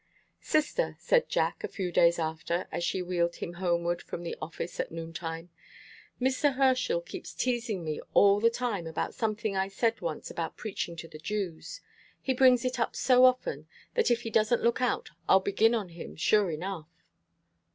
[0.41, 4.79] "Sister," said Jack, a few days after, as she wheeled him homeward from the office
[4.79, 5.51] at noon time,
[6.19, 6.55] "Mr.
[6.55, 11.07] Herschel keeps teasing me all the time about something I said once about preaching to
[11.07, 11.81] the Jews.
[12.19, 15.89] He brings it up so often, that if he doesn't look out I'll begin on
[15.89, 16.89] him sure enough."